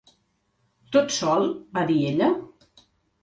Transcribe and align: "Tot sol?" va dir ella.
"Tot 0.95 1.13
sol?" 1.17 1.45
va 1.79 1.83
dir 1.91 1.97
ella. 2.13 2.31